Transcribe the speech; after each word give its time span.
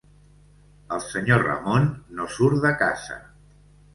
El 0.95 1.01
senyor 1.07 1.43
Ramon 1.49 1.85
no 2.21 2.27
surt 2.37 2.65
de 2.65 2.71
casa. 2.83 3.21